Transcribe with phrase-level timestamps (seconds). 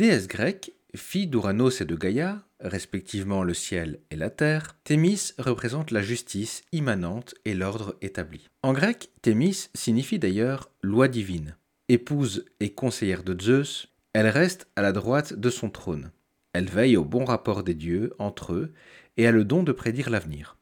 [0.00, 5.90] Déesse grecque, fille d'Ouranos et de Gaïa, respectivement le ciel et la terre, Thémis représente
[5.90, 8.48] la justice immanente et l'ordre établi.
[8.62, 11.54] En grec, Thémis signifie d'ailleurs loi divine.
[11.90, 16.12] Épouse et conseillère de Zeus, elle reste à la droite de son trône.
[16.54, 18.72] Elle veille au bon rapport des dieux entre eux
[19.18, 20.56] et a le don de prédire l'avenir.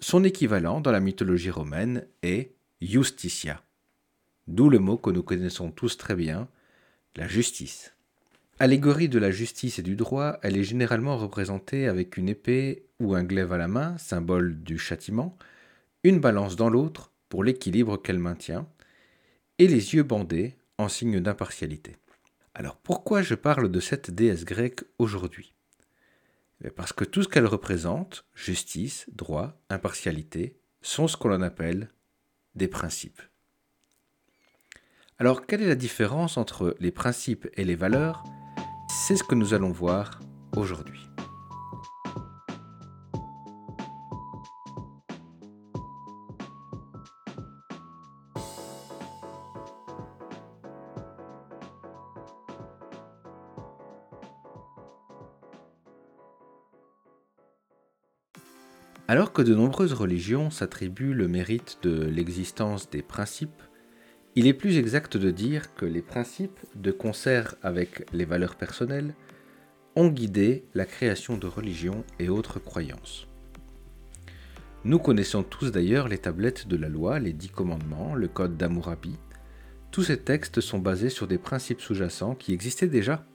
[0.00, 3.62] Son équivalent dans la mythologie romaine est Justitia,
[4.48, 6.48] d'où le mot que nous connaissons tous très bien,
[7.14, 7.94] la justice.
[8.62, 13.14] Allégorie de la justice et du droit, elle est généralement représentée avec une épée ou
[13.14, 15.38] un glaive à la main, symbole du châtiment,
[16.04, 18.68] une balance dans l'autre pour l'équilibre qu'elle maintient,
[19.58, 21.96] et les yeux bandés en signe d'impartialité.
[22.52, 25.54] Alors pourquoi je parle de cette déesse grecque aujourd'hui?
[26.62, 31.88] Eh Parce que tout ce qu'elle représente, justice, droit, impartialité, sont ce qu'on appelle
[32.56, 33.22] des principes.
[35.18, 38.22] Alors quelle est la différence entre les principes et les valeurs?
[38.92, 40.18] C'est ce que nous allons voir
[40.56, 41.00] aujourd'hui.
[59.06, 63.62] Alors que de nombreuses religions s'attribuent le mérite de l'existence des principes,
[64.36, 69.14] il est plus exact de dire que les principes, de concert avec les valeurs personnelles,
[69.96, 73.26] ont guidé la création de religions et autres croyances.
[74.84, 79.18] Nous connaissons tous d'ailleurs les tablettes de la loi, les dix commandements, le code d'Amourabi.
[79.90, 83.26] Tous ces textes sont basés sur des principes sous-jacents qui existaient déjà.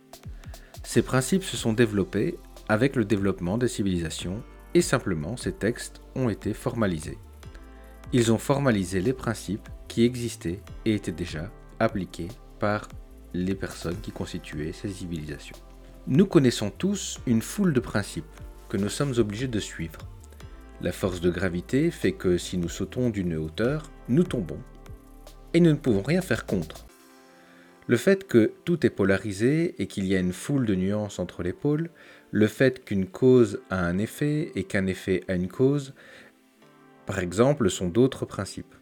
[0.83, 4.41] Ces principes se sont développés avec le développement des civilisations
[4.73, 7.17] et simplement ces textes ont été formalisés.
[8.17, 12.30] Ils ont formalisé les principes qui existaient et étaient déjà appliqués
[12.61, 12.88] par
[13.33, 15.57] les personnes qui constituaient ces civilisations.
[16.07, 18.23] Nous connaissons tous une foule de principes
[18.69, 19.99] que nous sommes obligés de suivre.
[20.80, 24.62] La force de gravité fait que si nous sautons d'une hauteur, nous tombons.
[25.53, 26.85] Et nous ne pouvons rien faire contre.
[27.88, 31.44] Le fait que tout est polarisé et qu'il y a une foule de nuances entre
[31.44, 31.89] les pôles,
[32.31, 35.94] le fait qu'une cause a un effet et qu'un effet a une cause,
[37.05, 38.75] par exemple, sont d'autres principes.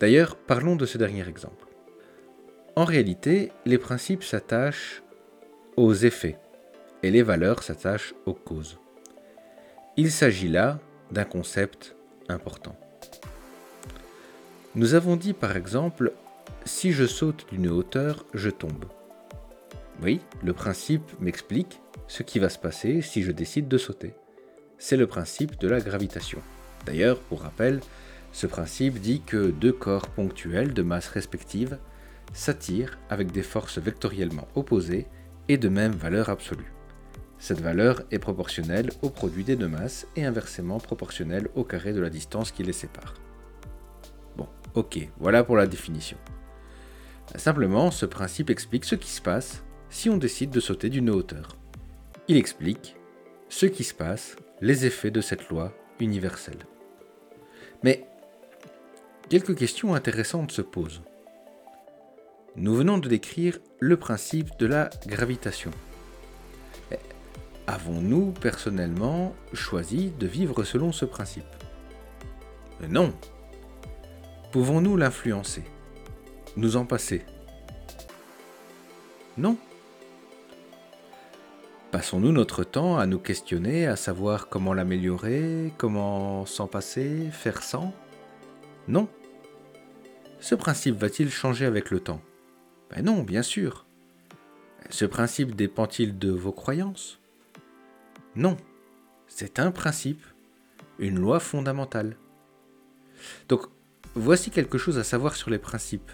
[0.00, 1.66] D'ailleurs, parlons de ce dernier exemple.
[2.76, 5.02] En réalité, les principes s'attachent
[5.76, 6.38] aux effets
[7.02, 8.78] et les valeurs s'attachent aux causes.
[9.96, 11.94] Il s'agit là d'un concept
[12.28, 12.76] important.
[14.74, 16.12] Nous avons dit par exemple,
[16.64, 18.86] si je saute d'une hauteur, je tombe.
[20.02, 24.14] Oui, le principe m'explique ce qui va se passer si je décide de sauter.
[24.78, 26.40] C'est le principe de la gravitation.
[26.86, 27.80] D'ailleurs, pour rappel,
[28.32, 31.78] ce principe dit que deux corps ponctuels de masse respective
[32.32, 35.06] s'attirent avec des forces vectoriellement opposées
[35.48, 36.72] et de même valeur absolue.
[37.38, 42.00] Cette valeur est proportionnelle au produit des deux masses et inversement proportionnelle au carré de
[42.00, 43.14] la distance qui les sépare.
[44.36, 46.16] Bon, ok, voilà pour la définition.
[47.36, 51.56] Simplement, ce principe explique ce qui se passe si on décide de sauter d'une hauteur.
[52.28, 52.96] Il explique
[53.48, 56.66] ce qui se passe, les effets de cette loi universelle.
[57.84, 58.06] Mais
[59.28, 61.02] quelques questions intéressantes se posent.
[62.56, 65.70] Nous venons de décrire le principe de la gravitation.
[67.66, 71.44] Avons-nous personnellement choisi de vivre selon ce principe?
[72.88, 73.12] Non.
[74.50, 75.64] Pouvons-nous l'influencer?
[76.56, 77.22] Nous en passer?
[79.36, 79.58] Non.
[81.94, 87.94] Passons-nous notre temps à nous questionner, à savoir comment l'améliorer, comment s'en passer, faire sans?
[88.88, 89.08] Non.
[90.40, 92.20] Ce principe va-t-il changer avec le temps?
[92.90, 93.86] Ben non, bien sûr.
[94.90, 97.20] Ce principe dépend-il de vos croyances?
[98.34, 98.56] Non.
[99.28, 100.26] C'est un principe,
[100.98, 102.16] une loi fondamentale.
[103.48, 103.66] Donc,
[104.16, 106.10] voici quelque chose à savoir sur les principes.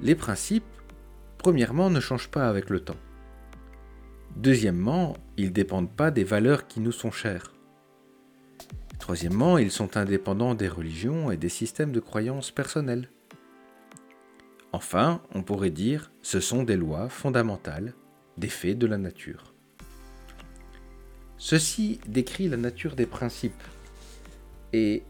[0.00, 0.64] Les principes,
[1.38, 2.96] premièrement, ne changent pas avec le temps.
[4.44, 7.54] Deuxièmement, ils ne dépendent pas des valeurs qui nous sont chères.
[8.98, 13.08] Troisièmement, ils sont indépendants des religions et des systèmes de croyances personnelles.
[14.70, 17.94] Enfin, on pourrait dire ce sont des lois fondamentales,
[18.36, 19.54] des faits de la nature.
[21.38, 23.62] Ceci décrit la nature des principes
[24.74, 25.04] et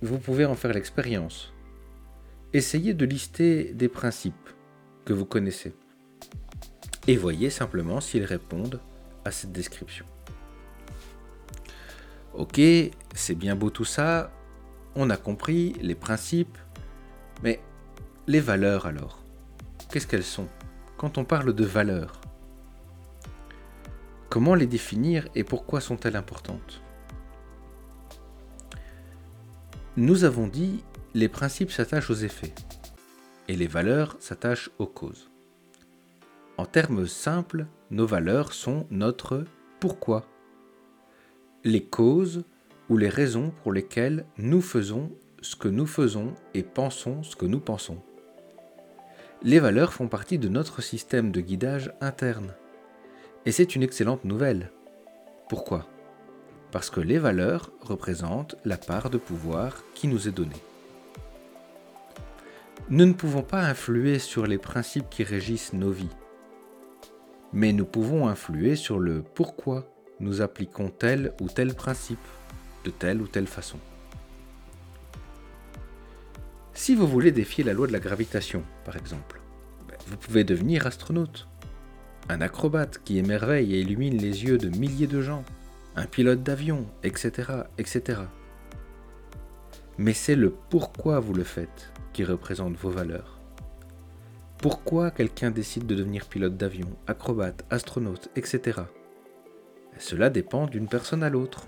[0.00, 1.52] vous pouvez en faire l'expérience.
[2.52, 4.48] Essayez de lister des principes
[5.04, 5.74] que vous connaissez
[7.10, 8.80] et voyez simplement s'ils répondent
[9.24, 10.06] à cette description.
[12.34, 12.60] Ok,
[13.16, 14.30] c'est bien beau tout ça,
[14.94, 16.56] on a compris les principes,
[17.42, 17.60] mais
[18.28, 19.24] les valeurs alors,
[19.90, 20.46] qu'est-ce qu'elles sont?
[20.98, 22.20] Quand on parle de valeurs
[24.28, 26.80] Comment les définir et pourquoi sont-elles importantes?
[29.96, 30.84] Nous avons dit
[31.14, 32.54] les principes s'attachent aux effets
[33.48, 35.29] et les valeurs s'attachent aux causes.
[36.60, 39.46] En termes simples, nos valeurs sont notre
[39.80, 40.26] pourquoi.
[41.64, 42.44] Les causes
[42.90, 45.10] ou les raisons pour lesquelles nous faisons
[45.40, 48.02] ce que nous faisons et pensons ce que nous pensons.
[49.42, 52.52] Les valeurs font partie de notre système de guidage interne.
[53.46, 54.70] Et c'est une excellente nouvelle.
[55.48, 55.86] Pourquoi?
[56.72, 60.62] Parce que les valeurs représentent la part de pouvoir qui nous est donnée.
[62.90, 66.10] Nous ne pouvons pas influer sur les principes qui régissent nos vies,
[67.52, 69.86] mais nous pouvons influer sur le pourquoi
[70.20, 72.18] nous appliquons tel ou tel principe
[72.84, 73.78] de telle ou telle façon.
[76.74, 79.40] Si vous voulez défier la loi de la gravitation, par exemple,
[79.88, 81.48] ben, vous pouvez devenir astronaute,
[82.28, 85.44] un acrobate qui émerveille et illumine les yeux de milliers de gens,
[85.96, 88.20] un pilote d'avion, etc., etc.
[89.98, 93.39] Mais c'est le pourquoi vous le faites qui représente vos valeurs.
[94.60, 98.80] Pourquoi quelqu'un décide de devenir pilote d'avion, acrobate, astronaute, etc.
[99.96, 101.66] Cela dépend d'une personne à l'autre.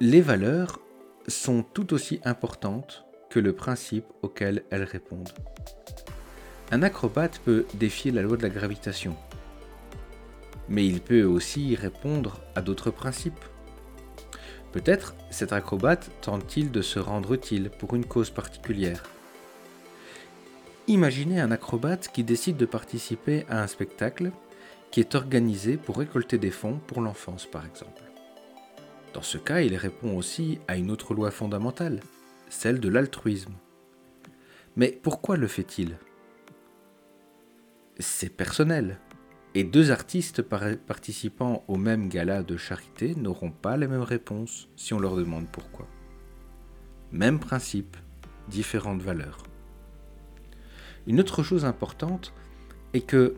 [0.00, 0.80] Les valeurs
[1.28, 5.30] sont tout aussi importantes que le principe auquel elles répondent.
[6.72, 9.16] Un acrobate peut défier la loi de la gravitation,
[10.68, 13.44] mais il peut aussi répondre à d'autres principes.
[14.72, 19.04] Peut-être cet acrobate tente-t-il de se rendre utile pour une cause particulière.
[20.88, 24.30] Imaginez un acrobate qui décide de participer à un spectacle
[24.92, 28.04] qui est organisé pour récolter des fonds pour l'enfance par exemple.
[29.12, 32.00] Dans ce cas, il répond aussi à une autre loi fondamentale,
[32.48, 33.54] celle de l'altruisme.
[34.76, 35.96] Mais pourquoi le fait-il?
[37.98, 39.00] C'est personnel.
[39.54, 44.94] Et deux artistes participant au même gala de charité n'auront pas les mêmes réponses si
[44.94, 45.88] on leur demande pourquoi.
[47.10, 47.96] Même principe,
[48.48, 49.38] différentes valeurs.
[51.06, 52.32] Une autre chose importante
[52.92, 53.36] est que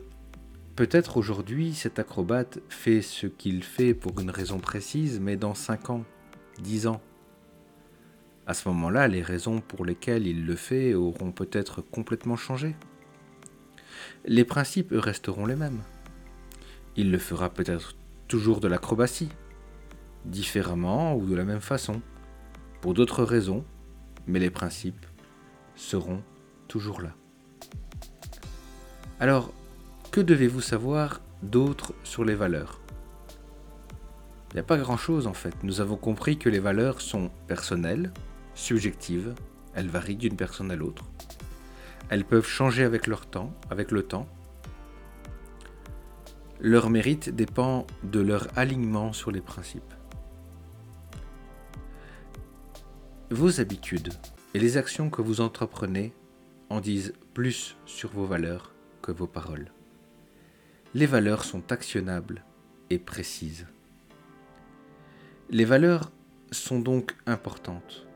[0.75, 5.91] peut-être aujourd'hui cet acrobate fait ce qu'il fait pour une raison précise, mais dans 5
[5.91, 6.03] ans,
[6.61, 7.01] 10 ans,
[8.47, 12.75] à ce moment-là, les raisons pour lesquelles il le fait auront peut-être complètement changé.
[14.25, 15.83] Les principes, resteront les mêmes.
[16.95, 17.95] Il le fera peut-être
[18.27, 19.29] toujours de l'acrobatie,
[20.25, 22.01] différemment ou de la même façon,
[22.81, 23.63] pour d'autres raisons,
[24.25, 25.05] mais les principes
[25.75, 26.23] seront
[26.67, 27.13] toujours là.
[29.21, 29.51] Alors,
[30.11, 32.79] que devez-vous savoir d'autre sur les valeurs?
[34.51, 35.53] Il n'y a pas grand-chose en fait.
[35.63, 38.13] Nous avons compris que les valeurs sont personnelles,
[38.55, 39.35] subjectives,
[39.75, 41.03] elles varient d'une personne à l'autre.
[42.09, 44.27] Elles peuvent changer avec leur temps, avec le temps,
[46.61, 49.93] leur mérite dépend de leur alignement sur les principes.
[53.31, 54.13] Vos habitudes
[54.53, 56.13] et les actions que vous entreprenez
[56.69, 58.73] en disent plus sur vos valeurs
[59.11, 59.71] vos paroles.
[60.93, 62.43] Les valeurs sont actionnables
[62.89, 63.67] et précises.
[65.49, 66.11] Les valeurs
[66.51, 68.07] sont donc importantes.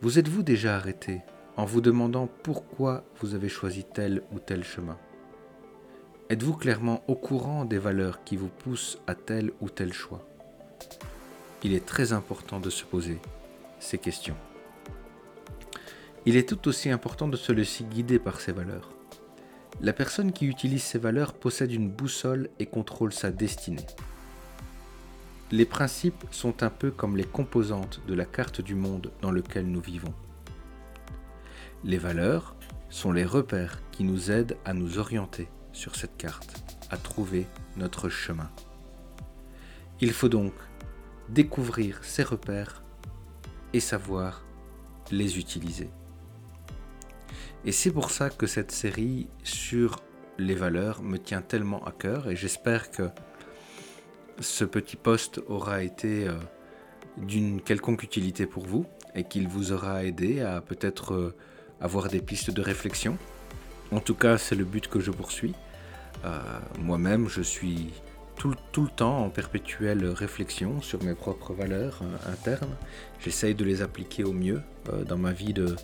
[0.00, 1.22] Vous êtes-vous déjà arrêté
[1.56, 4.98] en vous demandant pourquoi vous avez choisi tel ou tel chemin?
[6.30, 10.28] Êtes-vous clairement au courant des valeurs qui vous poussent à tel ou tel choix?
[11.64, 13.18] Il est très important de se poser
[13.80, 14.36] ces questions.
[16.26, 18.92] Il est tout aussi important de se laisser guider par ces valeurs.
[19.80, 23.86] La personne qui utilise ces valeurs possède une boussole et contrôle sa destinée.
[25.52, 29.66] Les principes sont un peu comme les composantes de la carte du monde dans lequel
[29.66, 30.12] nous vivons.
[31.84, 32.56] Les valeurs
[32.90, 38.08] sont les repères qui nous aident à nous orienter sur cette carte à trouver notre
[38.08, 38.50] chemin.
[40.00, 40.54] Il faut donc
[41.28, 42.82] découvrir ces repères
[43.72, 44.42] et savoir
[45.12, 45.88] les utiliser.
[47.68, 50.00] Et c'est pour ça que cette série sur
[50.38, 53.10] les valeurs me tient tellement à cœur et j'espère que
[54.40, 56.32] ce petit post aura été euh,
[57.18, 61.36] d'une quelconque utilité pour vous et qu'il vous aura aidé à peut-être euh,
[61.78, 63.18] avoir des pistes de réflexion.
[63.92, 65.54] En tout cas, c'est le but que je poursuis.
[66.24, 66.40] Euh,
[66.78, 67.92] moi-même, je suis
[68.36, 72.00] tout, le temps en perpétuelle réflexion sur mes propres valeurs
[72.32, 72.76] internes.
[73.20, 74.62] J'essaye de les appliquer au mieux
[75.06, 75.76] dans ma vie de,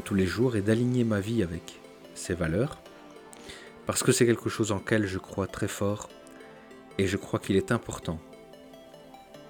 [0.00, 1.80] tous les jours et d'aligner ma vie avec
[2.14, 2.80] ces valeurs.
[3.86, 6.08] Parce que c'est quelque chose en quel je crois très fort
[6.98, 8.20] et je crois qu'il est important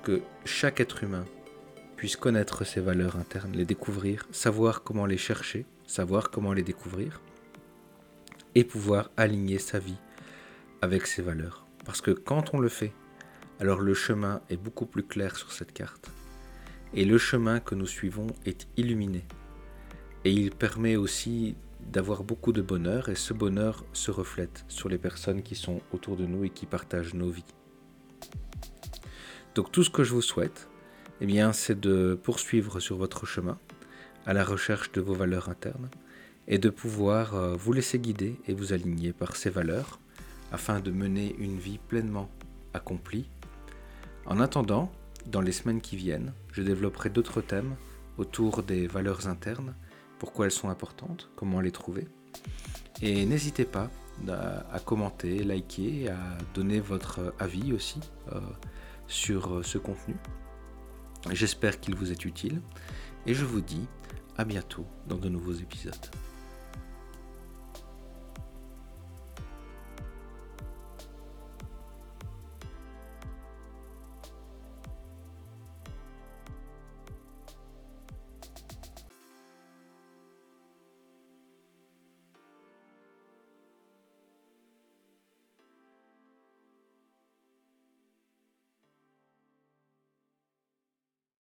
[0.03, 1.25] que chaque être humain
[1.97, 7.21] puisse connaître ses valeurs internes, les découvrir, savoir comment les chercher, savoir comment les découvrir
[8.55, 9.99] et pouvoir aligner sa vie
[10.81, 11.65] avec ses valeurs.
[11.85, 12.93] Parce que quand on le fait,
[13.61, 16.11] alors le chemin est beaucoup plus clair sur cette carte.
[16.95, 19.25] Et le chemin que nous suivons est illuminé.
[20.25, 24.99] Et il permet aussi d'avoir beaucoup de bonheur et ce bonheur se reflète sur les
[24.99, 27.45] personnes qui sont autour de nous et qui partagent nos vies.
[29.55, 30.69] Donc tout ce que je vous souhaite,
[31.21, 33.59] eh bien, c'est de poursuivre sur votre chemin
[34.27, 35.91] à la recherche de vos valeurs internes
[36.49, 40.01] et de pouvoir euh, vous laisser guider et vous aligner par ces valeurs
[40.53, 42.31] afin de mener une vie pleinement
[42.75, 43.29] accomplie.
[44.27, 44.93] En attendant,
[45.27, 47.75] dans les semaines qui viennent, je développerai d'autres thèmes
[48.19, 49.75] autour des valeurs internes,
[50.23, 52.07] pourquoi elles sont importantes, comment les trouver.
[53.03, 53.91] Et n'hésitez pas
[54.29, 57.99] à, commenter, liker, à donner votre avis aussi
[58.31, 58.39] euh,
[59.09, 60.15] sur euh, ce contenu.
[61.33, 62.63] J'espère qu'il vous est utile
[63.27, 63.89] et je vous dis
[64.37, 66.07] à bientôt dans de nouveaux épisodes.